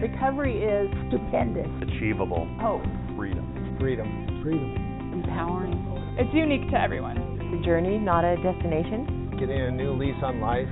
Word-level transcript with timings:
Recovery 0.00 0.62
is 0.62 0.90
stupendous. 1.08 1.68
Achievable. 1.82 2.48
Hope. 2.60 2.82
Freedom. 3.16 3.76
Freedom. 3.78 4.40
Freedom. 4.42 5.12
Empowering. 5.12 6.16
It's 6.18 6.32
unique 6.34 6.70
to 6.70 6.80
everyone. 6.80 7.16
It's 7.40 7.62
a 7.62 7.64
journey, 7.64 7.98
not 7.98 8.24
a 8.24 8.36
destination. 8.36 9.36
Getting 9.38 9.60
a 9.60 9.70
new 9.70 9.94
lease 9.94 10.20
on 10.22 10.40
life. 10.40 10.68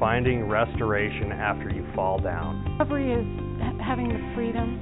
Finding 0.00 0.48
restoration 0.48 1.32
after 1.32 1.70
you 1.70 1.86
fall 1.94 2.18
down. 2.18 2.64
Recovery 2.72 3.12
is 3.12 3.26
having 3.80 4.08
the 4.08 4.32
freedom 4.34 4.80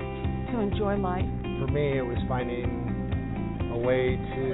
to 0.53 0.61
enjoy 0.61 0.97
life. 0.97 1.27
For 1.43 1.67
me, 1.67 1.99
it 1.99 2.03
was 2.03 2.19
finding 2.29 3.71
a 3.75 3.79
way 3.79 4.17
to 4.17 4.51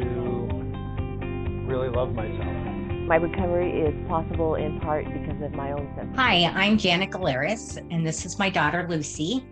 really 1.68 1.88
love 1.88 2.12
myself. 2.14 2.65
My 3.06 3.14
recovery 3.14 3.70
is 3.82 3.94
possible 4.08 4.56
in 4.56 4.80
part 4.80 5.04
because 5.04 5.40
of 5.40 5.52
my 5.52 5.70
own 5.70 5.94
sense. 5.94 6.16
Hi, 6.16 6.42
I'm 6.56 6.76
Jana 6.76 7.06
Galarus, 7.06 7.76
and 7.92 8.04
this 8.04 8.26
is 8.26 8.36
my 8.36 8.50
daughter 8.50 8.84
Lucy. 8.90 9.46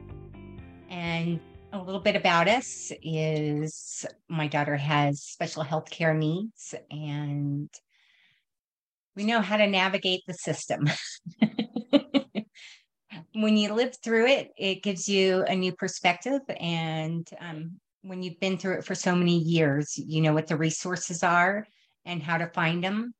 And 0.91 1.39
a 1.73 1.79
little 1.81 2.01
bit 2.01 2.17
about 2.17 2.49
us 2.49 2.91
is 3.01 4.05
my 4.29 4.49
daughter 4.49 4.75
has 4.75 5.23
special 5.23 5.63
health 5.63 5.89
care 5.89 6.15
needs, 6.15 6.75
and 6.91 7.71
we 9.15 9.23
know 9.23 9.41
how 9.41 9.57
to 9.57 9.69
navigate 9.69 10.23
the 10.27 10.35
system. 10.35 10.91
when 13.35 13.57
you 13.57 13.73
live 13.73 13.97
through 14.03 14.27
it, 14.27 14.51
it 14.59 14.83
gives 14.83 15.09
you 15.09 15.45
a 15.45 15.55
new 15.55 15.71
perspective. 15.71 16.41
And 16.59 17.31
um, 17.39 17.79
when 18.03 18.21
you've 18.21 18.41
been 18.41 18.59
through 18.59 18.79
it 18.79 18.85
for 18.85 18.97
so 18.97 19.15
many 19.15 19.39
years, 19.39 19.97
you 19.97 20.23
know 20.23 20.33
what 20.33 20.49
the 20.49 20.57
resources 20.57 21.23
are 21.23 21.69
and 22.05 22.21
how 22.21 22.37
to 22.39 22.49
find 22.49 22.83
them 22.83 23.15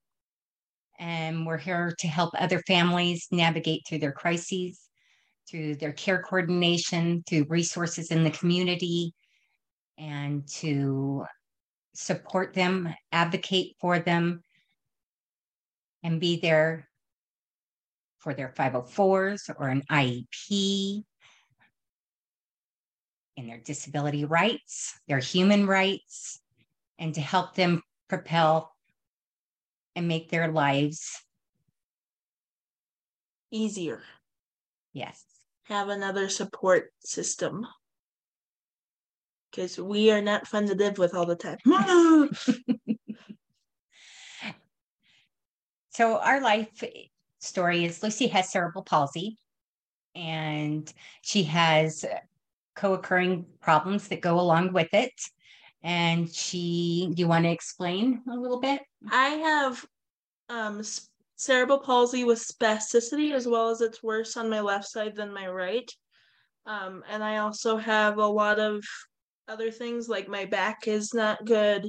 and 0.99 1.47
we're 1.47 1.59
here 1.59 1.95
to 1.99 2.07
help 2.07 2.31
other 2.39 2.61
families 2.67 3.27
navigate 3.31 3.83
through 3.87 3.99
their 3.99 4.13
crises, 4.13 4.81
through 5.49 5.77
their 5.77 5.93
care 5.93 6.23
coordination, 6.23 7.23
through 7.29 7.47
resources 7.49 8.11
in 8.11 8.25
the 8.25 8.31
community, 8.31 9.13
and 9.99 10.47
to 10.49 11.25
support 11.95 12.55
them, 12.55 12.93
advocate 13.13 13.77
for 13.81 13.99
them, 13.99 14.41
and 16.03 16.21
be 16.21 16.41
there 16.41 16.89
for 18.19 18.35
their 18.35 18.53
504s 18.57 19.51
or 19.59 19.69
an 19.69 19.83
IEP, 19.91 21.05
in 23.37 23.47
their 23.47 23.59
disability 23.59 24.25
rights, 24.25 24.99
their 25.09 25.19
human 25.19 25.67
rights, 25.67 26.41
and 26.99 27.15
to 27.15 27.21
help 27.21 27.55
them 27.55 27.83
propel 28.09 28.74
and 29.97 30.09
make 30.09 30.31
their 30.31 30.51
lives 30.51 31.23
easier. 33.51 34.03
Yes. 34.93 35.25
Have 35.65 35.89
another 35.89 36.29
support 36.29 36.93
system. 37.01 37.67
Because 39.51 39.79
we 39.79 40.11
are 40.11 40.21
not 40.21 40.47
fun 40.47 40.67
to 40.67 40.75
live 40.75 40.99
with 40.99 41.15
all 41.15 41.27
the 41.27 41.37
time. 41.37 41.59
so, 45.91 46.19
our 46.19 46.41
life 46.41 46.83
story 47.39 47.85
is 47.85 48.03
Lucy 48.03 48.27
has 48.27 48.51
cerebral 48.51 48.83
palsy 48.83 49.39
and 50.15 50.93
she 51.23 51.45
has 51.45 52.05
co 52.75 52.95
occurring 52.95 53.47
problems 53.61 54.09
that 54.09 54.21
go 54.21 54.41
along 54.41 54.73
with 54.73 54.93
it 54.93 55.13
and 55.85 56.33
she 56.33 57.11
do 57.15 57.21
you 57.21 57.29
want 57.29 57.45
to 57.45 57.51
explain 57.51 58.23
a 58.29 58.35
little 58.35 58.59
bit? 58.59 58.81
I 59.11 59.29
have 59.29 59.85
um 60.49 60.83
cerebral 61.37 61.79
palsy 61.79 62.25
with 62.25 62.39
spasticity 62.39 63.33
as 63.33 63.47
well 63.47 63.69
as 63.69 63.81
it's 63.81 64.03
worse 64.03 64.37
on 64.37 64.51
my 64.51 64.61
left 64.61 64.89
side 64.89 65.15
than 65.15 65.33
my 65.33 65.47
right. 65.47 65.89
Um 66.67 67.05
and 67.09 67.23
i 67.23 67.37
also 67.37 67.77
have 67.77 68.19
a 68.19 68.27
lot 68.27 68.59
of 68.59 68.83
other 69.47 69.71
things 69.71 70.09
like 70.09 70.27
my 70.27 70.47
back 70.47 70.89
is 70.89 71.13
not 71.13 71.45
good 71.45 71.87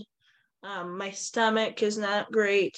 um 0.61 0.97
my 0.97 1.11
stomach 1.11 1.81
is 1.81 1.97
not 1.97 2.31
great. 2.31 2.77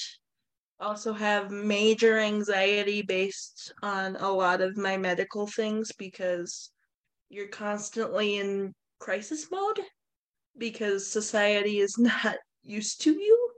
Also 0.79 1.11
have 1.13 1.49
major 1.49 2.19
anxiety 2.19 3.01
based 3.01 3.73
on 3.81 4.15
a 4.17 4.31
lot 4.31 4.61
of 4.61 4.77
my 4.77 4.95
medical 4.95 5.47
things 5.47 5.91
because 5.97 6.69
you're 7.29 7.47
constantly 7.47 8.37
in 8.37 8.75
crisis 8.99 9.47
mode 9.51 9.79
because 10.57 11.07
society 11.07 11.79
is 11.79 11.97
not 11.99 12.37
used 12.63 13.01
to 13.01 13.11
you. 13.11 13.49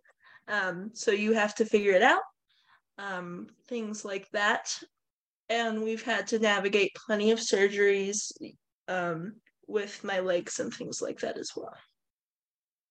Um, 0.47 0.91
so 0.93 1.11
you 1.11 1.33
have 1.33 1.55
to 1.55 1.65
figure 1.65 1.93
it 1.93 2.01
out. 2.01 2.21
Um, 2.97 3.47
things 3.67 4.03
like 4.03 4.29
that. 4.31 4.77
And 5.47 5.83
we've 5.83 6.03
had 6.03 6.27
to 6.27 6.39
navigate 6.39 6.95
plenty 6.95 7.31
of 7.31 7.39
surgeries 7.39 8.31
um, 8.87 9.35
with 9.67 10.03
my 10.03 10.19
legs 10.19 10.59
and 10.59 10.73
things 10.73 11.01
like 11.01 11.19
that 11.19 11.37
as 11.37 11.51
well. 11.55 11.75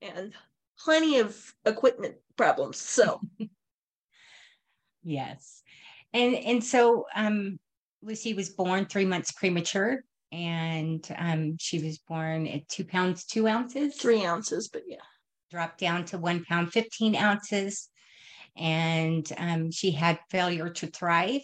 And 0.01 0.33
plenty 0.79 1.19
of 1.19 1.37
equipment 1.65 2.17
problems. 2.37 2.79
So 2.79 3.21
yes. 5.03 5.63
And 6.13 6.35
and 6.35 6.65
so 6.65 7.07
um 7.15 7.59
Lucy 8.03 8.35
was 8.35 8.51
born 8.51 8.87
three 8.87 9.05
months 9.05 9.33
premature 9.33 10.05
and 10.33 11.07
um, 11.17 11.57
she 11.59 11.79
was 11.79 11.99
born 11.99 12.47
at 12.47 12.69
two 12.69 12.85
pounds 12.85 13.25
two 13.25 13.47
ounces? 13.47 13.97
Three 13.97 14.25
ounces 14.25 14.69
but 14.69 14.83
yeah. 14.87 14.97
Dropped 15.51 15.79
down 15.81 16.05
to 16.07 16.19
one 16.19 16.45
pound 16.45 16.73
15 16.73 17.17
ounces. 17.17 17.89
And 18.57 19.31
um, 19.39 19.71
she 19.71 19.93
had 19.93 20.19
failure 20.31 20.69
to 20.69 20.87
thrive. 20.89 21.43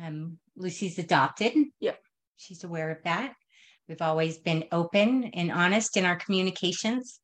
Um, 0.00 0.38
lucy's 0.56 0.98
adopted. 0.98 1.52
Yep 1.80 1.98
she's 2.36 2.64
aware 2.64 2.90
of 2.90 3.02
that. 3.04 3.34
We've 3.88 4.02
always 4.02 4.38
been 4.38 4.64
open 4.72 5.24
and 5.34 5.50
honest 5.50 5.96
in 5.96 6.04
our 6.04 6.16
communications 6.16 7.20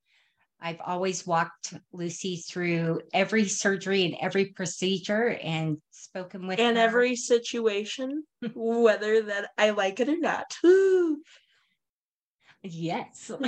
I've 0.62 0.80
always 0.84 1.26
walked 1.26 1.74
Lucy 1.92 2.36
through 2.36 3.00
every 3.12 3.46
surgery 3.46 4.04
and 4.04 4.14
every 4.20 4.46
procedure 4.46 5.30
and 5.42 5.78
spoken 5.90 6.46
with 6.46 6.60
and 6.60 6.76
her. 6.76 6.82
every 6.82 7.16
situation, 7.16 8.24
whether 8.54 9.22
that 9.22 9.50
I 9.58 9.70
like 9.70 9.98
it 9.98 10.08
or 10.08 10.18
not. 10.18 10.54
yes. 12.62 13.30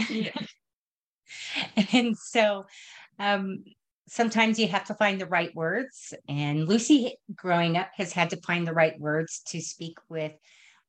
and 1.92 2.16
so 2.19 2.66
um, 3.19 3.64
sometimes 4.08 4.58
you 4.58 4.69
have 4.69 4.84
to 4.86 4.94
find 4.94 5.20
the 5.20 5.26
right 5.26 5.54
words. 5.54 6.14
And 6.28 6.69
Lucy, 6.69 7.16
growing 7.34 7.76
up, 7.76 7.88
has 7.96 8.12
had 8.12 8.31
to 8.31 8.41
find 8.41 8.66
the 8.66 8.75
right 8.75 8.98
words 8.98 9.41
to 9.48 9.60
speak 9.60 9.98
with 10.08 10.32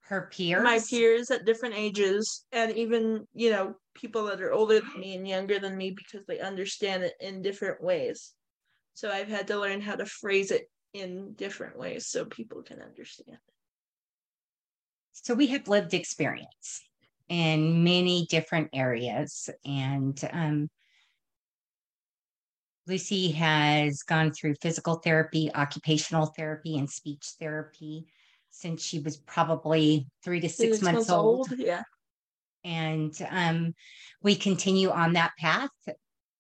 her 0.07 0.29
peers. 0.31 0.63
My 0.63 0.79
peers 0.87 1.31
at 1.31 1.45
different 1.45 1.75
ages, 1.75 2.45
and 2.51 2.71
even, 2.73 3.27
you 3.33 3.49
know, 3.49 3.75
people 3.95 4.25
that 4.25 4.41
are 4.41 4.53
older 4.53 4.79
than 4.79 4.99
me 4.99 5.15
and 5.15 5.27
younger 5.27 5.57
than 5.57 5.75
me 5.75 5.91
because 5.91 6.25
they 6.27 6.39
understand 6.39 7.03
it 7.03 7.13
in 7.19 7.41
different 7.41 7.81
ways. 7.81 8.33
So 8.93 9.09
I've 9.09 9.27
had 9.27 9.47
to 9.47 9.59
learn 9.59 9.81
how 9.81 9.95
to 9.95 10.05
phrase 10.05 10.51
it 10.51 10.69
in 10.93 11.33
different 11.33 11.77
ways 11.77 12.07
so 12.07 12.25
people 12.25 12.61
can 12.61 12.81
understand. 12.81 13.37
So 15.11 15.33
we 15.33 15.47
have 15.47 15.67
lived 15.67 15.93
experience 15.93 16.83
in 17.27 17.83
many 17.83 18.27
different 18.29 18.69
areas. 18.73 19.49
And 19.65 20.19
um, 20.31 20.69
Lucy 22.85 23.31
has 23.31 24.03
gone 24.03 24.31
through 24.31 24.55
physical 24.61 24.95
therapy, 24.95 25.49
occupational 25.55 26.27
therapy, 26.27 26.77
and 26.77 26.89
speech 26.89 27.33
therapy 27.39 28.05
since 28.55 28.83
she 28.83 28.99
was 28.99 29.17
probably 29.17 30.07
three 30.23 30.39
to 30.39 30.49
six, 30.49 30.77
six 30.77 30.81
months, 30.81 30.95
months 30.95 31.09
old. 31.09 31.51
old. 31.51 31.59
Yeah 31.59 31.83
and 32.65 33.15
um, 33.29 33.75
we 34.23 34.35
continue 34.35 34.89
on 34.89 35.13
that 35.13 35.31
path 35.39 35.69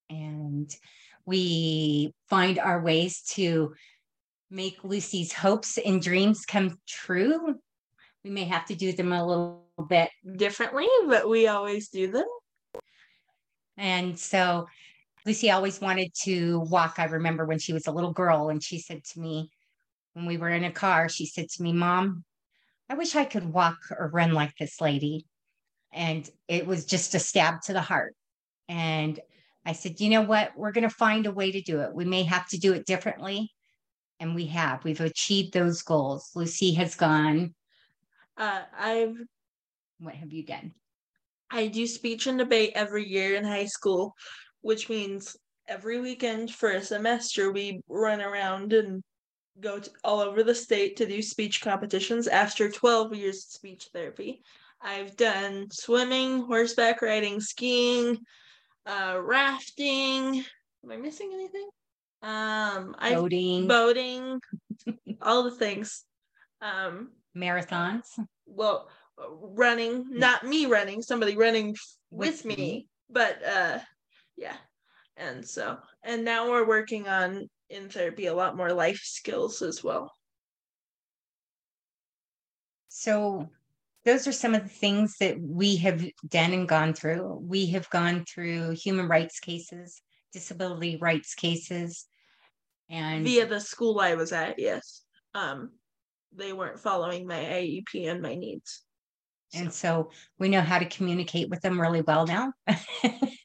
and 0.09 0.75
we 1.25 2.13
find 2.27 2.59
our 2.59 2.81
ways 2.81 3.21
to 3.21 3.73
make 4.49 4.83
lucy's 4.83 5.31
hopes 5.31 5.77
and 5.77 6.01
dreams 6.01 6.45
come 6.45 6.77
true 6.87 7.55
we 8.23 8.29
may 8.29 8.43
have 8.43 8.65
to 8.65 8.75
do 8.75 8.91
them 8.91 9.11
a 9.11 9.25
little 9.25 9.65
bit 9.87 10.09
differently 10.35 10.87
but 11.07 11.29
we 11.29 11.47
always 11.47 11.89
do 11.89 12.11
them 12.11 12.27
and 13.77 14.17
so 14.17 14.67
lucy 15.25 15.51
always 15.51 15.81
wanted 15.81 16.11
to 16.13 16.59
walk 16.71 16.95
i 16.97 17.05
remember 17.05 17.45
when 17.45 17.59
she 17.59 17.73
was 17.73 17.87
a 17.87 17.91
little 17.91 18.13
girl 18.13 18.49
and 18.49 18.63
she 18.63 18.79
said 18.79 19.03
to 19.03 19.19
me 19.19 19.49
when 20.15 20.25
we 20.25 20.37
were 20.37 20.49
in 20.49 20.63
a 20.63 20.71
car 20.71 21.07
she 21.07 21.25
said 21.25 21.47
to 21.47 21.61
me 21.61 21.71
mom 21.71 22.23
i 22.89 22.95
wish 22.95 23.15
i 23.15 23.23
could 23.23 23.53
walk 23.53 23.77
or 23.91 24.09
run 24.09 24.33
like 24.33 24.55
this 24.57 24.81
lady 24.81 25.25
and 25.95 26.29
it 26.49 26.67
was 26.67 26.85
just 26.85 27.15
a 27.15 27.19
stab 27.19 27.61
to 27.61 27.73
the 27.73 27.81
heart. 27.81 28.13
And 28.67 29.19
I 29.65 29.71
said, 29.71 30.01
you 30.01 30.09
know 30.09 30.21
what? 30.21 30.51
We're 30.55 30.73
going 30.73 30.87
to 30.87 30.93
find 30.93 31.25
a 31.25 31.31
way 31.31 31.51
to 31.53 31.61
do 31.61 31.79
it. 31.79 31.93
We 31.93 32.03
may 32.03 32.23
have 32.23 32.47
to 32.49 32.59
do 32.59 32.73
it 32.73 32.85
differently. 32.85 33.49
And 34.19 34.35
we 34.35 34.45
have. 34.47 34.83
We've 34.83 34.99
achieved 34.99 35.53
those 35.53 35.81
goals. 35.81 36.31
Lucy 36.35 36.73
has 36.73 36.95
gone. 36.95 37.55
Uh, 38.37 38.63
I've. 38.77 39.15
What 39.99 40.15
have 40.15 40.33
you 40.33 40.45
done? 40.45 40.73
I 41.49 41.67
do 41.67 41.87
speech 41.87 42.27
and 42.27 42.37
debate 42.37 42.73
every 42.75 43.07
year 43.07 43.35
in 43.35 43.45
high 43.45 43.65
school, 43.65 44.13
which 44.61 44.89
means 44.89 45.37
every 45.67 46.01
weekend 46.01 46.53
for 46.53 46.71
a 46.71 46.81
semester 46.81 47.51
we 47.51 47.81
run 47.87 48.21
around 48.21 48.73
and 48.73 49.01
go 49.59 49.79
to, 49.79 49.89
all 50.03 50.19
over 50.19 50.43
the 50.43 50.55
state 50.55 50.97
to 50.97 51.05
do 51.05 51.21
speech 51.21 51.61
competitions 51.61 52.27
after 52.27 52.69
12 52.69 53.15
years 53.15 53.37
of 53.37 53.51
speech 53.51 53.89
therapy. 53.93 54.41
I've 54.81 55.15
done 55.15 55.67
swimming, 55.71 56.41
horseback 56.43 57.01
riding, 57.01 57.39
skiing, 57.39 58.19
uh, 58.85 59.19
rafting. 59.21 60.43
Am 60.83 60.91
I 60.91 60.97
missing 60.97 61.31
anything? 61.33 61.69
Um, 62.21 62.95
I 62.99 63.13
Boating, 63.15 63.67
boating, 63.67 64.39
all 65.21 65.43
the 65.43 65.51
things. 65.51 66.03
Um, 66.61 67.11
marathons. 67.35 68.05
well, 68.45 68.89
running, 69.17 70.05
not 70.09 70.43
me 70.43 70.65
running, 70.65 71.01
somebody 71.01 71.35
running 71.37 71.69
with, 72.11 72.43
With 72.43 72.45
me, 72.45 72.55
me. 72.55 72.87
but 73.09 73.43
uh, 73.43 73.79
yeah. 74.37 74.55
And 75.17 75.45
so, 75.47 75.77
and 76.03 76.25
now 76.25 76.49
we're 76.49 76.67
working 76.67 77.07
on 77.07 77.49
in 77.69 77.89
therapy 77.89 78.27
a 78.27 78.33
lot 78.33 78.57
more 78.57 78.73
life 78.73 79.01
skills 79.03 79.61
as 79.61 79.83
well. 79.83 80.11
So 82.89 83.49
those 84.05 84.27
are 84.27 84.31
some 84.31 84.55
of 84.55 84.63
the 84.63 84.69
things 84.69 85.17
that 85.19 85.39
we 85.41 85.75
have 85.77 86.05
done 86.27 86.53
and 86.53 86.67
gone 86.67 86.93
through. 86.93 87.39
We 87.41 87.65
have 87.67 87.89
gone 87.89 88.23
through 88.23 88.71
human 88.71 89.07
rights 89.07 89.39
cases, 89.39 90.01
disability 90.31 90.97
rights 90.97 91.33
cases, 91.33 92.05
and 92.89 93.23
via 93.23 93.47
the 93.47 93.59
school 93.59 93.99
I 93.99 94.15
was 94.15 94.31
at, 94.31 94.59
yes. 94.59 95.01
Um, 95.33 95.71
they 96.33 96.53
weren't 96.53 96.79
following 96.79 97.27
my 97.27 97.35
IEP 97.39 98.09
and 98.09 98.21
my 98.21 98.35
needs. 98.35 98.83
and 99.53 99.73
so 99.73 100.11
we 100.37 100.49
know 100.49 100.61
how 100.61 100.77
to 100.79 100.85
communicate 100.85 101.49
with 101.49 101.61
them 101.61 101.81
really 101.81 102.01
well 102.01 102.27
now. 102.27 102.53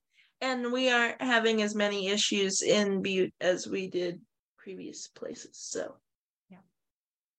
And 0.50 0.72
we 0.72 0.90
aren't 0.90 1.22
having 1.22 1.62
as 1.62 1.76
many 1.76 2.08
issues 2.08 2.62
in 2.62 3.02
Butte 3.02 3.32
as 3.40 3.68
we 3.68 3.88
did 3.88 4.20
previous 4.58 5.06
places. 5.06 5.50
So 5.52 5.94
yeah. 6.48 6.64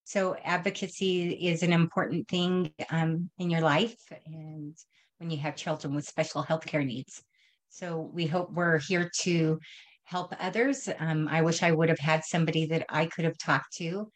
So 0.06 0.38
advocacy 0.46 1.32
is 1.34 1.62
an 1.62 1.74
important 1.74 2.30
thing 2.30 2.72
um, 2.90 3.30
in 3.38 3.50
your 3.50 3.60
life 3.60 3.98
and 4.26 4.78
when 5.18 5.30
you 5.30 5.38
have 5.40 5.58
children 5.58 5.94
with 5.94 6.08
special 6.08 6.42
health 6.42 6.66
care 6.66 6.86
needs. 6.86 7.22
So 7.68 8.10
we 8.14 8.28
hope 8.28 8.54
we're 8.54 8.80
here 8.80 9.12
to 9.24 9.60
help 10.06 10.34
others. 10.40 10.88
Um, 10.98 11.28
I 11.28 11.42
wish 11.42 11.64
I 11.64 11.72
would 11.72 11.90
have 11.90 12.00
had 12.00 12.24
somebody 12.24 12.66
that 12.68 12.86
I 12.88 13.08
could 13.08 13.26
have 13.26 13.38
talked 13.38 13.76
to 13.80 14.10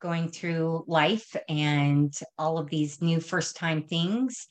going 0.00 0.28
through 0.28 0.84
life 0.88 1.36
and 1.48 2.12
all 2.36 2.58
of 2.58 2.68
these 2.68 3.00
new 3.00 3.20
first 3.20 3.54
time 3.54 3.84
things 3.84 4.48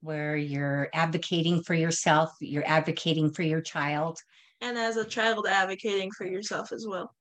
where 0.00 0.36
you're 0.36 0.88
advocating 0.92 1.62
for 1.62 1.74
yourself, 1.74 2.30
you're 2.40 2.66
advocating 2.66 3.30
for 3.32 3.42
your 3.42 3.60
child. 3.60 4.18
and 4.60 4.76
as 4.78 4.96
a 4.96 5.04
child 5.04 5.46
advocating 5.48 6.10
for 6.16 6.26
yourself 6.26 6.72
as 6.72 6.86
well. 6.86 7.14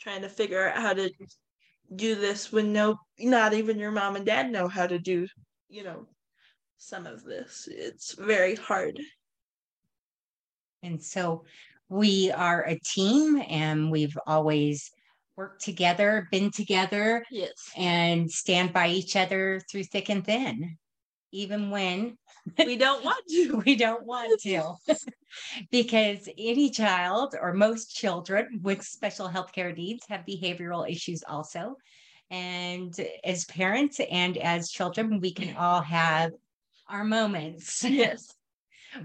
Trying 0.00 0.22
to 0.22 0.28
figure 0.28 0.68
out 0.68 0.80
how 0.80 0.92
to 0.94 1.10
do 1.94 2.14
this 2.14 2.50
when 2.52 2.72
no 2.72 2.96
not 3.18 3.52
even 3.54 3.78
your 3.78 3.90
mom 3.92 4.16
and 4.16 4.26
dad 4.26 4.50
know 4.50 4.66
how 4.68 4.86
to 4.86 4.98
do, 4.98 5.26
you 5.68 5.84
know, 5.84 6.06
some 6.78 7.06
of 7.06 7.22
this. 7.24 7.68
It's 7.70 8.14
very 8.14 8.54
hard. 8.56 8.98
And 10.82 11.02
so 11.02 11.44
we 11.88 12.30
are 12.32 12.62
a 12.66 12.78
team 12.80 13.42
and 13.48 13.90
we've 13.90 14.16
always 14.26 14.90
worked 15.36 15.62
together, 15.62 16.28
been 16.30 16.50
together, 16.50 17.24
Yes. 17.30 17.52
and 17.76 18.30
stand 18.30 18.72
by 18.72 18.88
each 18.88 19.16
other 19.16 19.60
through 19.70 19.84
thick 19.84 20.08
and 20.08 20.24
thin, 20.24 20.78
even 21.32 21.70
when 21.70 22.16
We 22.58 22.76
don't 22.76 23.04
want 23.04 23.24
to. 23.28 23.56
we 23.66 23.76
don't 23.76 24.04
want 24.06 24.40
to. 24.42 24.74
because 25.70 26.28
any 26.38 26.70
child 26.70 27.34
or 27.40 27.52
most 27.52 27.94
children 27.94 28.60
with 28.62 28.82
special 28.84 29.28
health 29.28 29.52
care 29.52 29.72
needs 29.72 30.04
have 30.08 30.24
behavioral 30.24 30.88
issues 30.90 31.22
also. 31.28 31.76
And 32.30 32.94
as 33.24 33.44
parents 33.44 34.00
and 34.10 34.36
as 34.38 34.70
children, 34.70 35.20
we 35.20 35.32
can 35.32 35.56
all 35.56 35.80
have 35.80 36.32
our 36.88 37.04
moments 37.04 37.84
Yes. 37.84 38.32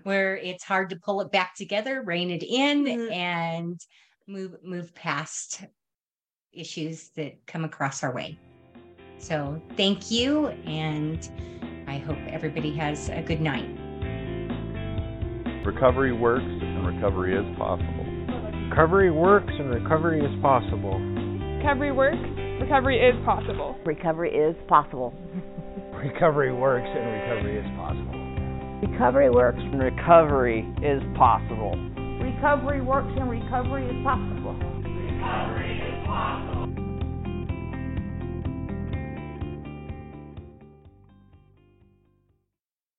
where 0.03 0.37
it's 0.37 0.63
hard 0.63 0.89
to 0.91 0.95
pull 0.95 1.21
it 1.21 1.31
back 1.31 1.55
together, 1.55 2.01
rein 2.03 2.29
it 2.31 2.43
in, 2.43 2.85
Mhm. 2.85 3.11
and 3.11 3.79
move 4.27 4.55
move 4.63 4.93
past 4.95 5.63
issues 6.53 7.09
that 7.09 7.45
come 7.47 7.63
across 7.63 8.03
our 8.03 8.13
way. 8.13 8.37
So 9.17 9.61
thank 9.77 10.09
you, 10.11 10.47
and 10.65 11.29
I 11.91 11.97
hope 11.97 12.17
everybody 12.29 12.73
has 12.77 13.09
a 13.09 13.21
good 13.21 13.41
night. 13.41 13.67
Recovery 15.65 16.13
works 16.13 16.45
and 16.45 16.87
recovery 16.87 17.35
is 17.35 17.57
possible. 17.57 18.05
Recovery 18.69 19.11
works 19.11 19.51
and 19.59 19.69
recovery 19.69 20.21
is 20.21 20.41
possible. 20.41 20.97
Recovery 20.97 21.91
works. 21.91 22.15
Recovery 22.61 22.97
is 22.97 23.13
possible. 23.25 23.75
Recovery 23.83 24.31
is 24.31 24.55
possible. 24.69 25.13
Recovery 25.93 26.53
works 26.53 26.87
and 26.87 27.05
recovery 27.11 27.57
is 27.59 27.67
possible. 27.75 28.87
Recovery 28.87 29.29
works. 29.29 29.59
and 29.59 29.79
recovery 29.83 30.87
is 30.87 31.03
possible. 31.19 31.75
Recovery 32.23 32.81
works 32.81 33.11
and 33.19 33.29
recovery 33.29 33.85
is 33.85 34.03
possible. 34.05 34.53
Recovery 34.55 35.75
is 35.75 36.07
possible. 36.07 36.60